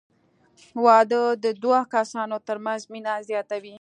[0.85, 3.69] •واده د دوه کسانو تر منځ مینه زیاتوي.